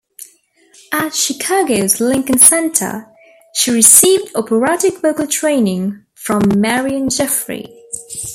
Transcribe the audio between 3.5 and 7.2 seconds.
she received operatic vocal training from Marion